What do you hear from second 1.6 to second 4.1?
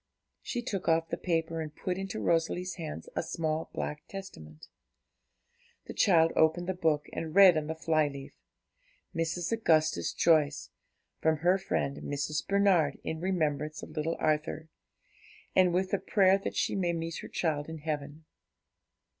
and put into Rosalie's hands a small black